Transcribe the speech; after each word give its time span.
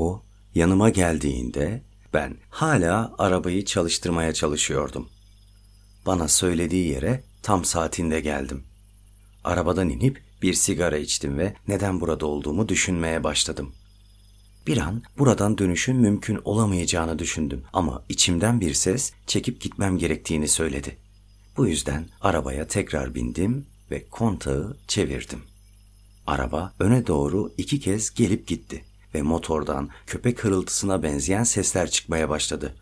O 0.00 0.22
yanıma 0.54 0.90
geldiğinde 0.90 1.82
ben 2.14 2.36
hala 2.50 3.14
arabayı 3.18 3.64
çalıştırmaya 3.64 4.34
çalışıyordum. 4.34 5.08
Bana 6.06 6.28
söylediği 6.28 6.88
yere 6.88 7.24
tam 7.42 7.64
saatinde 7.64 8.20
geldim. 8.20 8.64
Arabadan 9.44 9.88
inip 9.88 10.22
bir 10.42 10.54
sigara 10.54 10.98
içtim 10.98 11.38
ve 11.38 11.54
neden 11.68 12.00
burada 12.00 12.26
olduğumu 12.26 12.68
düşünmeye 12.68 13.24
başladım. 13.24 13.72
Bir 14.66 14.78
an 14.78 15.02
buradan 15.18 15.58
dönüşün 15.58 15.96
mümkün 15.96 16.40
olamayacağını 16.44 17.18
düşündüm 17.18 17.62
ama 17.72 18.04
içimden 18.08 18.60
bir 18.60 18.74
ses 18.74 19.12
çekip 19.26 19.60
gitmem 19.60 19.98
gerektiğini 19.98 20.48
söyledi. 20.48 20.96
Bu 21.56 21.66
yüzden 21.66 22.06
arabaya 22.20 22.66
tekrar 22.66 23.14
bindim 23.14 23.66
ve 23.90 24.04
kontağı 24.10 24.76
çevirdim. 24.88 25.42
Araba 26.26 26.72
öne 26.78 27.06
doğru 27.06 27.52
iki 27.58 27.80
kez 27.80 28.14
gelip 28.14 28.46
gitti 28.46 28.84
ve 29.14 29.22
motordan 29.22 29.88
köpek 30.06 30.44
hırıltısına 30.44 31.02
benzeyen 31.02 31.44
sesler 31.44 31.90
çıkmaya 31.90 32.28
başladı. 32.28 32.74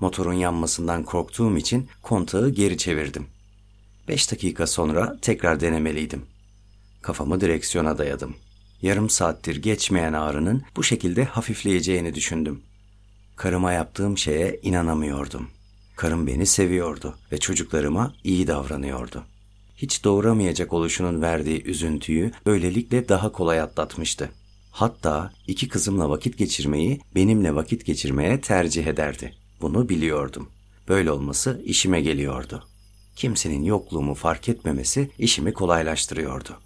Motorun 0.00 0.32
yanmasından 0.32 1.02
korktuğum 1.02 1.56
için 1.56 1.88
kontağı 2.02 2.50
geri 2.50 2.78
çevirdim. 2.78 3.26
Beş 4.08 4.32
dakika 4.32 4.66
sonra 4.66 5.18
tekrar 5.22 5.60
denemeliydim. 5.60 6.22
Kafamı 7.02 7.40
direksiyona 7.40 7.98
dayadım. 7.98 8.36
Yarım 8.82 9.10
saattir 9.10 9.62
geçmeyen 9.62 10.12
ağrının 10.12 10.62
bu 10.76 10.82
şekilde 10.82 11.24
hafifleyeceğini 11.24 12.14
düşündüm. 12.14 12.62
Karıma 13.36 13.72
yaptığım 13.72 14.18
şeye 14.18 14.60
inanamıyordum. 14.62 15.48
Karım 15.96 16.26
beni 16.26 16.46
seviyordu 16.46 17.18
ve 17.32 17.38
çocuklarıma 17.38 18.14
iyi 18.24 18.46
davranıyordu. 18.46 19.24
Hiç 19.76 20.04
doğuramayacak 20.04 20.72
oluşunun 20.72 21.22
verdiği 21.22 21.62
üzüntüyü 21.64 22.32
böylelikle 22.46 23.08
daha 23.08 23.32
kolay 23.32 23.60
atlatmıştı. 23.60 24.30
Hatta 24.78 25.32
iki 25.46 25.68
kızımla 25.68 26.10
vakit 26.10 26.38
geçirmeyi 26.38 27.00
benimle 27.14 27.54
vakit 27.54 27.84
geçirmeye 27.84 28.40
tercih 28.40 28.86
ederdi. 28.86 29.34
Bunu 29.60 29.88
biliyordum. 29.88 30.48
Böyle 30.88 31.10
olması 31.10 31.62
işime 31.64 32.00
geliyordu. 32.00 32.64
Kimsenin 33.16 33.64
yokluğumu 33.64 34.14
fark 34.14 34.48
etmemesi 34.48 35.10
işimi 35.18 35.52
kolaylaştırıyordu. 35.52 36.58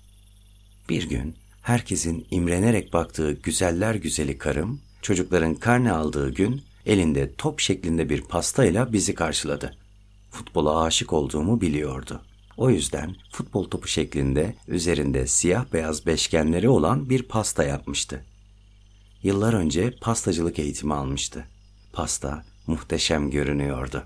Bir 0.89 1.09
gün 1.09 1.35
herkesin 1.63 2.27
imrenerek 2.31 2.93
baktığı 2.93 3.33
güzeller 3.33 3.95
güzeli 3.95 4.39
karım, 4.39 4.81
çocukların 5.03 5.55
karne 5.55 5.93
aldığı 5.93 6.35
gün 6.35 6.63
elinde 6.87 7.35
top 7.35 7.61
şeklinde 7.61 8.09
bir 8.09 8.23
pastayla 8.23 8.93
bizi 8.93 9.15
karşıladı. 9.15 9.77
Futbola 10.31 10.83
aşık 10.83 11.13
olduğumu 11.13 11.61
biliyordu. 11.61 12.23
O 12.63 12.71
yüzden 12.71 13.17
futbol 13.31 13.65
topu 13.65 13.89
şeklinde 13.89 14.55
üzerinde 14.69 15.27
siyah 15.27 15.65
beyaz 15.73 16.07
beşgenleri 16.07 16.69
olan 16.69 17.11
bir 17.11 17.23
pasta 17.23 17.65
yapmıştı. 17.65 18.25
Yıllar 19.23 19.55
önce 19.55 19.95
pastacılık 20.01 20.59
eğitimi 20.59 20.95
almıştı. 20.95 21.45
Pasta 21.93 22.45
muhteşem 22.67 23.31
görünüyordu. 23.31 24.05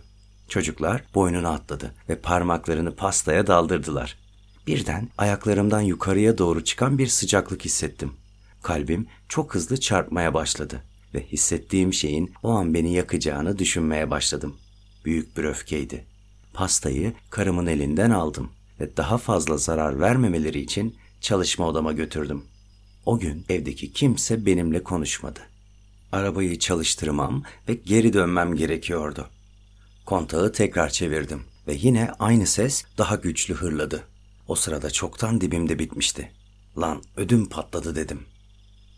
Çocuklar 0.48 1.05
boynuna 1.15 1.51
atladı 1.51 1.95
ve 2.09 2.21
parmaklarını 2.21 2.97
pastaya 2.97 3.47
daldırdılar. 3.47 4.19
Birden 4.67 5.09
ayaklarımdan 5.19 5.81
yukarıya 5.81 6.39
doğru 6.39 6.65
çıkan 6.65 6.98
bir 6.98 7.07
sıcaklık 7.07 7.65
hissettim. 7.65 8.13
Kalbim 8.63 9.07
çok 9.29 9.55
hızlı 9.55 9.81
çarpmaya 9.81 10.35
başladı 10.35 10.83
ve 11.15 11.27
hissettiğim 11.27 11.93
şeyin 11.93 12.33
o 12.43 12.51
an 12.51 12.75
beni 12.75 12.93
yakacağını 12.93 13.59
düşünmeye 13.59 14.11
başladım. 14.11 14.57
Büyük 15.05 15.37
bir 15.37 15.45
öfkeydi. 15.45 16.16
Pastayı 16.57 17.12
karımın 17.31 17.67
elinden 17.67 18.11
aldım 18.11 18.51
ve 18.81 18.97
daha 18.97 19.19
fazla 19.19 19.57
zarar 19.57 20.01
vermemeleri 20.01 20.61
için 20.61 20.97
çalışma 21.21 21.69
odama 21.69 21.93
götürdüm. 21.93 22.45
O 23.07 23.19
gün 23.19 23.45
evdeki 23.48 23.93
kimse 23.93 24.47
benimle 24.47 24.83
konuşmadı. 24.83 25.41
Arabayı 26.13 26.59
çalıştırmam 26.59 27.43
ve 27.69 27.75
geri 27.75 28.13
dönmem 28.13 28.55
gerekiyordu. 28.55 29.29
Kontağı 30.07 30.53
tekrar 30.53 30.91
çevirdim 30.91 31.42
ve 31.67 31.75
yine 31.80 32.11
aynı 32.19 32.47
ses 32.47 32.85
daha 32.98 33.17
güçlü 33.17 33.55
hırladı. 33.55 34.03
O 34.48 34.55
sırada 34.55 34.91
çoktan 34.91 35.41
dibimde 35.41 35.79
bitmişti. 35.79 36.33
Lan 36.79 37.03
ödüm 37.17 37.48
patladı 37.48 37.97
dedim. 37.97 38.20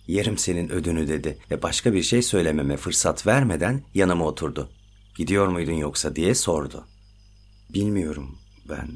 Yerim 0.07 0.39
senin 0.39 0.69
ödünü 0.69 1.09
dedi 1.09 1.39
ve 1.51 1.63
başka 1.63 1.93
bir 1.93 2.03
şey 2.03 2.23
söylememe 2.23 2.77
fırsat 2.77 3.27
vermeden 3.27 3.83
yanıma 3.95 4.25
oturdu. 4.25 4.71
Gidiyor 5.17 5.49
muydun 5.49 5.73
yoksa 5.73 6.17
diye 6.17 6.35
sordu. 6.35 6.85
Bilmiyorum 7.71 8.39
ben. 8.69 8.89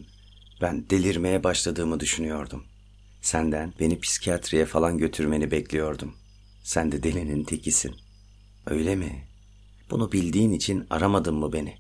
Ben 0.61 0.91
delirmeye 0.91 1.45
başladığımı 1.45 2.01
düşünüyordum. 2.01 2.65
Senden 3.23 3.73
beni 3.81 4.01
psikiyatriye 4.01 4.67
falan 4.67 4.99
götürmeni 4.99 5.51
bekliyordum. 5.51 6.15
Sen 6.63 6.93
de 6.93 7.03
delinin 7.03 7.45
tekisin. 7.45 7.97
Öyle 8.67 8.97
mi? 8.97 9.29
Bunu 9.91 10.13
bildiğin 10.13 10.53
için 10.53 10.87
aramadın 10.91 11.35
mı 11.35 11.53
beni? 11.53 11.79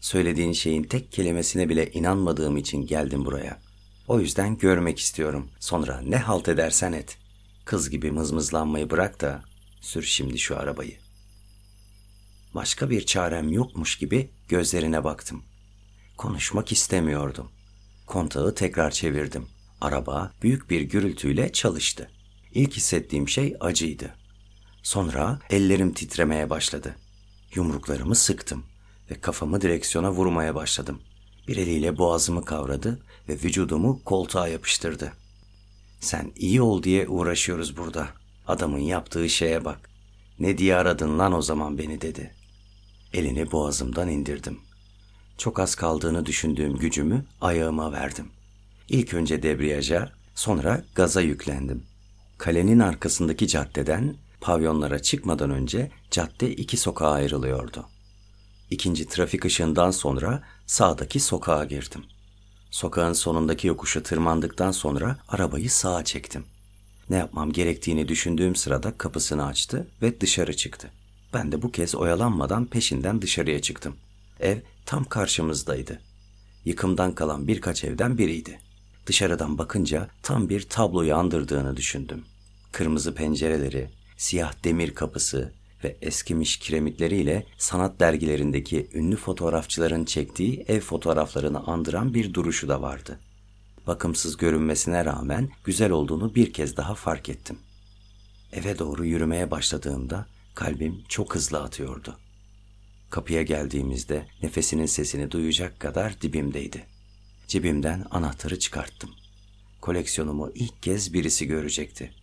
Söylediğin 0.00 0.52
şeyin 0.52 0.82
tek 0.82 1.12
kelimesine 1.12 1.68
bile 1.68 1.92
inanmadığım 1.92 2.56
için 2.56 2.86
geldim 2.86 3.24
buraya. 3.24 3.60
O 4.08 4.20
yüzden 4.20 4.58
görmek 4.58 4.98
istiyorum. 4.98 5.50
Sonra 5.60 6.00
ne 6.00 6.16
halt 6.16 6.48
edersen 6.48 6.92
et. 6.92 7.18
Kız 7.64 7.90
gibi 7.90 8.10
mızmızlanmayı 8.10 8.90
bırak 8.90 9.20
da 9.20 9.42
sür 9.80 10.02
şimdi 10.02 10.38
şu 10.38 10.58
arabayı. 10.58 10.98
Başka 12.54 12.90
bir 12.90 13.06
çarem 13.06 13.52
yokmuş 13.52 13.98
gibi 13.98 14.30
gözlerine 14.48 15.04
baktım. 15.04 15.44
Konuşmak 16.20 16.72
istemiyordum. 16.72 17.50
Kontağı 18.06 18.54
tekrar 18.54 18.90
çevirdim. 18.90 19.46
Araba 19.80 20.32
büyük 20.42 20.70
bir 20.70 20.80
gürültüyle 20.80 21.52
çalıştı. 21.52 22.10
İlk 22.54 22.72
hissettiğim 22.72 23.28
şey 23.28 23.56
acıydı. 23.60 24.14
Sonra 24.82 25.40
ellerim 25.50 25.92
titremeye 25.92 26.50
başladı. 26.50 26.96
Yumruklarımı 27.54 28.14
sıktım 28.14 28.64
ve 29.10 29.20
kafamı 29.20 29.60
direksiyona 29.60 30.12
vurmaya 30.12 30.54
başladım. 30.54 31.00
Bir 31.48 31.56
eliyle 31.56 31.98
boğazımı 31.98 32.44
kavradı 32.44 33.00
ve 33.28 33.32
vücudumu 33.32 34.04
koltuğa 34.04 34.48
yapıştırdı. 34.48 35.12
Sen 36.00 36.32
iyi 36.36 36.62
ol 36.62 36.82
diye 36.82 37.08
uğraşıyoruz 37.08 37.76
burada. 37.76 38.08
Adamın 38.46 38.78
yaptığı 38.78 39.28
şeye 39.28 39.64
bak. 39.64 39.90
Ne 40.38 40.58
diye 40.58 40.76
aradın 40.76 41.18
lan 41.18 41.32
o 41.32 41.42
zaman 41.42 41.78
beni 41.78 42.00
dedi. 42.00 42.34
Elini 43.12 43.52
boğazımdan 43.52 44.08
indirdim. 44.08 44.69
Çok 45.40 45.58
az 45.58 45.74
kaldığını 45.74 46.26
düşündüğüm 46.26 46.76
gücümü 46.76 47.24
ayağıma 47.40 47.92
verdim. 47.92 48.28
İlk 48.88 49.14
önce 49.14 49.42
debriyaja, 49.42 50.12
sonra 50.34 50.84
gaza 50.94 51.20
yüklendim. 51.20 51.82
Kalenin 52.38 52.78
arkasındaki 52.78 53.48
caddeden 53.48 54.16
pavyonlara 54.40 55.02
çıkmadan 55.02 55.50
önce 55.50 55.90
cadde 56.10 56.54
iki 56.54 56.76
sokağa 56.76 57.10
ayrılıyordu. 57.10 57.86
İkinci 58.70 59.08
trafik 59.08 59.44
ışığından 59.44 59.90
sonra 59.90 60.42
sağdaki 60.66 61.20
sokağa 61.20 61.64
girdim. 61.64 62.04
Sokağın 62.70 63.12
sonundaki 63.12 63.66
yokuşu 63.66 64.02
tırmandıktan 64.02 64.70
sonra 64.72 65.16
arabayı 65.28 65.70
sağa 65.70 66.04
çektim. 66.04 66.44
Ne 67.10 67.16
yapmam 67.16 67.52
gerektiğini 67.52 68.08
düşündüğüm 68.08 68.56
sırada 68.56 68.98
kapısını 68.98 69.46
açtı 69.46 69.88
ve 70.02 70.20
dışarı 70.20 70.56
çıktı. 70.56 70.90
Ben 71.34 71.52
de 71.52 71.62
bu 71.62 71.72
kez 71.72 71.94
oyalanmadan 71.94 72.66
peşinden 72.66 73.22
dışarıya 73.22 73.62
çıktım. 73.62 73.96
Ev 74.40 74.58
tam 74.86 75.04
karşımızdaydı. 75.04 76.00
Yıkımdan 76.64 77.14
kalan 77.14 77.46
birkaç 77.46 77.84
evden 77.84 78.18
biriydi. 78.18 78.60
Dışarıdan 79.06 79.58
bakınca 79.58 80.08
tam 80.22 80.48
bir 80.48 80.62
tabloyu 80.62 81.14
andırdığını 81.14 81.76
düşündüm. 81.76 82.24
Kırmızı 82.72 83.14
pencereleri, 83.14 83.90
siyah 84.16 84.64
demir 84.64 84.94
kapısı 84.94 85.52
ve 85.84 85.96
eskimiş 86.02 86.58
kiremitleriyle 86.58 87.46
sanat 87.58 88.00
dergilerindeki 88.00 88.90
ünlü 88.94 89.16
fotoğrafçıların 89.16 90.04
çektiği 90.04 90.64
ev 90.68 90.80
fotoğraflarını 90.80 91.66
andıran 91.66 92.14
bir 92.14 92.34
duruşu 92.34 92.68
da 92.68 92.82
vardı. 92.82 93.20
Bakımsız 93.86 94.36
görünmesine 94.36 95.04
rağmen 95.04 95.50
güzel 95.64 95.90
olduğunu 95.90 96.34
bir 96.34 96.52
kez 96.52 96.76
daha 96.76 96.94
fark 96.94 97.28
ettim. 97.28 97.58
Eve 98.52 98.78
doğru 98.78 99.04
yürümeye 99.04 99.50
başladığımda 99.50 100.26
kalbim 100.54 101.04
çok 101.08 101.34
hızlı 101.34 101.62
atıyordu. 101.62 102.16
Kapıya 103.10 103.42
geldiğimizde 103.42 104.26
nefesinin 104.42 104.86
sesini 104.86 105.30
duyacak 105.30 105.80
kadar 105.80 106.20
dibimdeydi. 106.20 106.86
Cebimden 107.48 108.04
anahtarı 108.10 108.58
çıkarttım. 108.58 109.10
Koleksiyonumu 109.80 110.52
ilk 110.54 110.82
kez 110.82 111.14
birisi 111.14 111.46
görecekti. 111.46 112.14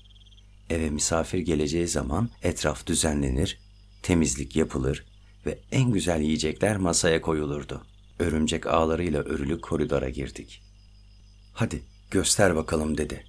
Eve 0.70 0.90
misafir 0.90 1.40
geleceği 1.40 1.88
zaman 1.88 2.30
etraf 2.44 2.88
düzenlenir, 2.88 3.60
temizlik 4.04 4.56
yapılır 4.56 5.06
ve 5.46 5.60
en 5.72 5.92
güzel 5.92 6.22
yiyecekler 6.22 6.78
masaya 6.78 7.22
koyulurdu. 7.22 7.86
Örümcek 8.20 8.68
ağlarıyla 8.68 9.22
örülü 9.22 9.62
koridora 9.62 10.10
girdik. 10.10 10.62
Hadi 11.54 11.84
göster 12.12 12.56
bakalım 12.56 12.98
dedi. 12.98 13.24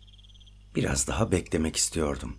Biraz 0.75 1.09
daha 1.09 1.33
beklemek 1.33 1.77
istiyordum. 1.77 2.37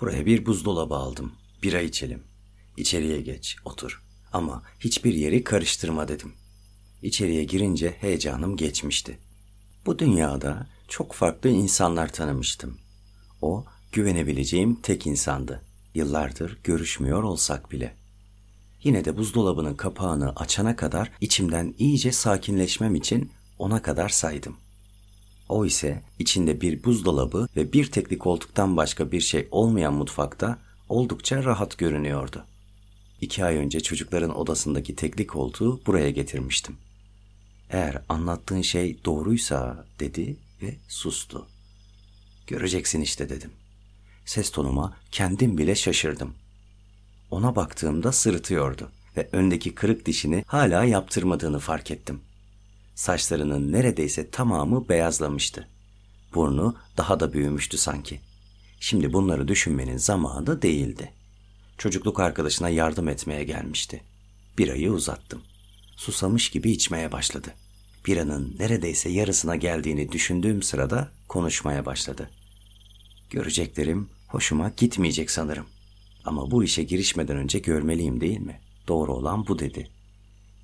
Buraya 0.00 0.26
bir 0.26 0.46
buzdolabı 0.46 0.94
aldım. 0.94 1.32
Bira 1.62 1.80
içelim. 1.80 2.22
İçeriye 2.76 3.20
geç, 3.20 3.56
otur. 3.64 4.09
Ama 4.32 4.62
hiçbir 4.80 5.14
yeri 5.14 5.44
karıştırma 5.44 6.08
dedim. 6.08 6.32
İçeriye 7.02 7.44
girince 7.44 7.96
heyecanım 8.00 8.56
geçmişti. 8.56 9.18
Bu 9.86 9.98
dünyada 9.98 10.66
çok 10.88 11.12
farklı 11.12 11.50
insanlar 11.50 12.12
tanımıştım. 12.12 12.78
O 13.42 13.64
güvenebileceğim 13.92 14.74
tek 14.74 15.06
insandı. 15.06 15.62
Yıllardır 15.94 16.58
görüşmüyor 16.64 17.22
olsak 17.22 17.70
bile. 17.72 17.96
Yine 18.82 19.04
de 19.04 19.16
buzdolabının 19.16 19.74
kapağını 19.74 20.32
açana 20.36 20.76
kadar 20.76 21.10
içimden 21.20 21.74
iyice 21.78 22.12
sakinleşmem 22.12 22.94
için 22.94 23.32
ona 23.58 23.82
kadar 23.82 24.08
saydım. 24.08 24.56
O 25.48 25.66
ise 25.66 26.02
içinde 26.18 26.60
bir 26.60 26.84
buzdolabı 26.84 27.48
ve 27.56 27.72
bir 27.72 27.90
tekli 27.90 28.18
koltuktan 28.18 28.76
başka 28.76 29.12
bir 29.12 29.20
şey 29.20 29.48
olmayan 29.50 29.94
mutfakta 29.94 30.58
oldukça 30.88 31.44
rahat 31.44 31.78
görünüyordu. 31.78 32.44
İki 33.20 33.44
ay 33.44 33.56
önce 33.56 33.80
çocukların 33.80 34.36
odasındaki 34.38 34.96
tekli 34.96 35.26
koltuğu 35.26 35.86
buraya 35.86 36.10
getirmiştim. 36.10 36.76
Eğer 37.70 38.02
anlattığın 38.08 38.62
şey 38.62 39.04
doğruysa 39.04 39.86
dedi 40.00 40.36
ve 40.62 40.76
sustu. 40.88 41.46
Göreceksin 42.46 43.00
işte 43.00 43.28
dedim. 43.28 43.50
Ses 44.24 44.50
tonuma 44.50 44.96
kendim 45.10 45.58
bile 45.58 45.74
şaşırdım. 45.74 46.34
Ona 47.30 47.56
baktığımda 47.56 48.12
sırıtıyordu 48.12 48.90
ve 49.16 49.28
öndeki 49.32 49.74
kırık 49.74 50.06
dişini 50.06 50.44
hala 50.46 50.84
yaptırmadığını 50.84 51.58
fark 51.58 51.90
ettim. 51.90 52.20
Saçlarının 52.94 53.72
neredeyse 53.72 54.30
tamamı 54.30 54.88
beyazlamıştı. 54.88 55.68
Burnu 56.34 56.76
daha 56.96 57.20
da 57.20 57.32
büyümüştü 57.32 57.78
sanki. 57.78 58.20
Şimdi 58.80 59.12
bunları 59.12 59.48
düşünmenin 59.48 59.96
zamanı 59.96 60.62
değildi. 60.62 61.12
Çocukluk 61.80 62.20
arkadaşına 62.20 62.68
yardım 62.68 63.08
etmeye 63.08 63.44
gelmişti. 63.44 64.02
Birayı 64.58 64.92
uzattım. 64.92 65.42
Susamış 65.96 66.50
gibi 66.50 66.70
içmeye 66.70 67.12
başladı. 67.12 67.54
Biranın 68.06 68.56
neredeyse 68.58 69.10
yarısına 69.10 69.56
geldiğini 69.56 70.12
düşündüğüm 70.12 70.62
sırada 70.62 71.12
konuşmaya 71.28 71.86
başladı. 71.86 72.30
Göreceklerim 73.30 74.08
hoşuma 74.28 74.68
gitmeyecek 74.68 75.30
sanırım. 75.30 75.66
Ama 76.24 76.50
bu 76.50 76.64
işe 76.64 76.82
girişmeden 76.82 77.36
önce 77.36 77.58
görmeliyim 77.58 78.20
değil 78.20 78.40
mi? 78.40 78.60
Doğru 78.88 79.14
olan 79.14 79.46
bu 79.46 79.58
dedi. 79.58 79.90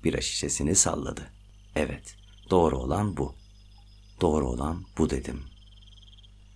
Bira 0.03 0.21
şişesini 0.21 0.75
salladı. 0.75 1.31
Evet, 1.75 2.15
doğru 2.49 2.77
olan 2.77 3.17
bu. 3.17 3.35
Doğru 4.21 4.49
olan 4.49 4.85
bu 4.97 5.09
dedim. 5.09 5.43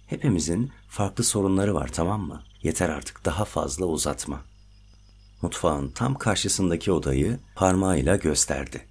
Hepimizin 0.07 0.71
farklı 0.87 1.23
sorunları 1.23 1.73
var 1.73 1.89
tamam 1.93 2.21
mı? 2.21 2.43
Yeter 2.63 2.89
artık 2.89 3.25
daha 3.25 3.45
fazla 3.45 3.85
uzatma. 3.85 4.50
Mutfağın 5.41 5.91
tam 5.91 6.15
karşısındaki 6.15 6.91
odayı 6.91 7.39
parmağıyla 7.55 8.15
gösterdi. 8.15 8.87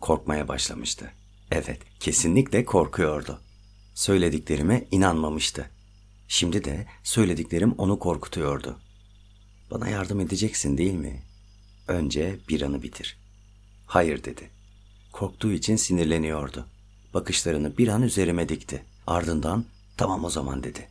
Korkmaya 0.00 0.48
başlamıştı. 0.48 1.10
Evet, 1.50 1.80
kesinlikle 2.00 2.64
korkuyordu. 2.64 3.40
Söylediklerime 3.94 4.84
inanmamıştı. 4.90 5.70
Şimdi 6.28 6.64
de 6.64 6.86
söylediklerim 7.02 7.72
onu 7.78 7.98
korkutuyordu. 7.98 8.78
Bana 9.70 9.88
yardım 9.88 10.20
edeceksin 10.20 10.78
değil 10.78 10.94
mi? 10.94 11.22
Önce 11.88 12.38
bir 12.48 12.62
anı 12.62 12.82
bitir. 12.82 13.18
Hayır 13.86 14.24
dedi. 14.24 14.50
Korktuğu 15.12 15.52
için 15.52 15.76
sinirleniyordu. 15.76 16.66
Bakışlarını 17.14 17.78
bir 17.78 17.88
an 17.88 18.02
üzerime 18.02 18.48
dikti. 18.48 18.84
Ardından 19.06 19.64
tamam 19.96 20.24
o 20.24 20.30
zaman 20.30 20.62
dedi. 20.62 20.88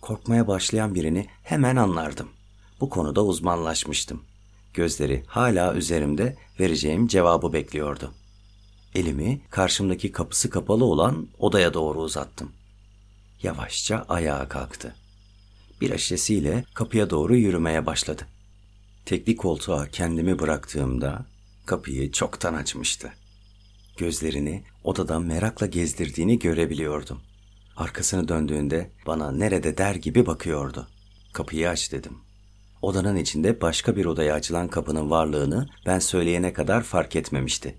Korkmaya 0.00 0.48
başlayan 0.48 0.94
birini 0.94 1.26
hemen 1.42 1.76
anlardım. 1.76 2.28
Bu 2.80 2.90
konuda 2.90 3.24
uzmanlaşmıştım. 3.24 4.22
Gözleri 4.74 5.24
hala 5.26 5.74
üzerimde 5.74 6.36
vereceğim 6.60 7.06
cevabı 7.08 7.52
bekliyordu. 7.52 8.14
Elimi 8.94 9.40
karşımdaki 9.50 10.12
kapısı 10.12 10.50
kapalı 10.50 10.84
olan 10.84 11.28
odaya 11.38 11.74
doğru 11.74 11.98
uzattım. 12.00 12.52
Yavaşça 13.42 14.04
ayağa 14.08 14.48
kalktı. 14.48 14.94
Bir 15.80 15.98
şişesiyle 15.98 16.64
kapıya 16.74 17.10
doğru 17.10 17.36
yürümeye 17.36 17.86
başladı. 17.86 18.26
Tekli 19.04 19.36
koltuğa 19.36 19.88
kendimi 19.88 20.38
bıraktığımda 20.38 21.26
kapıyı 21.66 22.12
çoktan 22.12 22.54
açmıştı. 22.54 23.12
Gözlerini 23.96 24.64
odada 24.84 25.18
merakla 25.18 25.66
gezdirdiğini 25.66 26.38
görebiliyordum. 26.38 27.20
Arkasını 27.76 28.28
döndüğünde 28.28 28.90
bana 29.06 29.32
nerede 29.32 29.78
der 29.78 29.94
gibi 29.94 30.26
bakıyordu. 30.26 30.88
Kapıyı 31.32 31.70
aç 31.70 31.92
dedim. 31.92 32.27
Odanın 32.82 33.16
içinde 33.16 33.60
başka 33.60 33.96
bir 33.96 34.04
odaya 34.04 34.34
açılan 34.34 34.68
kapının 34.68 35.10
varlığını 35.10 35.68
ben 35.86 35.98
söyleyene 35.98 36.52
kadar 36.52 36.82
fark 36.82 37.16
etmemişti. 37.16 37.78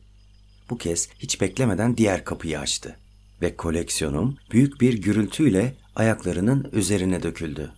Bu 0.70 0.78
kez 0.78 1.10
hiç 1.20 1.42
beklemeden 1.42 1.98
diğer 1.98 2.26
kapıyı 2.26 2.60
açtı 2.60 3.00
ve 3.42 3.56
koleksiyonum 3.56 4.38
büyük 4.52 4.82
bir 4.82 4.94
gürültüyle 4.94 5.76
ayaklarının 5.96 6.70
üzerine 6.72 7.24
döküldü. 7.24 7.72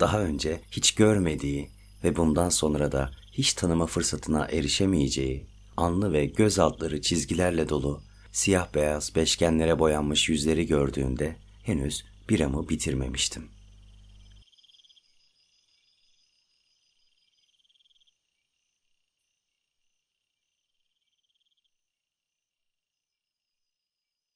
Daha 0.00 0.20
önce 0.20 0.60
hiç 0.70 0.94
görmediği 0.94 1.70
ve 2.04 2.16
bundan 2.16 2.48
sonra 2.48 2.92
da 2.92 3.10
hiç 3.32 3.52
tanıma 3.52 3.86
fırsatına 3.86 4.44
erişemeyeceği, 4.44 5.46
anlı 5.76 6.12
ve 6.12 6.26
göz 6.26 6.58
altları 6.58 7.02
çizgilerle 7.02 7.68
dolu, 7.68 8.02
siyah 8.32 8.74
beyaz 8.74 9.14
beşgenlere 9.14 9.78
boyanmış 9.78 10.28
yüzleri 10.28 10.66
gördüğünde 10.66 11.36
henüz 11.62 12.04
biramı 12.28 12.68
bitirmemiştim.'' 12.68 13.63